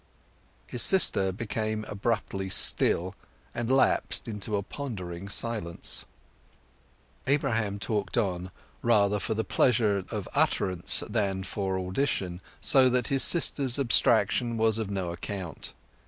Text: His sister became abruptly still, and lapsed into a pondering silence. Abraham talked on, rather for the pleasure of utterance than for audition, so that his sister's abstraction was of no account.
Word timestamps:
His 0.65 0.81
sister 0.81 1.31
became 1.31 1.85
abruptly 1.87 2.49
still, 2.49 3.13
and 3.53 3.69
lapsed 3.69 4.27
into 4.27 4.55
a 4.55 4.63
pondering 4.63 5.29
silence. 5.29 6.07
Abraham 7.27 7.77
talked 7.77 8.17
on, 8.17 8.49
rather 8.81 9.19
for 9.19 9.35
the 9.35 9.43
pleasure 9.43 10.03
of 10.09 10.27
utterance 10.33 11.03
than 11.07 11.43
for 11.43 11.77
audition, 11.77 12.41
so 12.61 12.89
that 12.89 13.09
his 13.09 13.21
sister's 13.21 13.77
abstraction 13.77 14.57
was 14.57 14.79
of 14.79 14.89
no 14.89 15.11
account. 15.11 15.75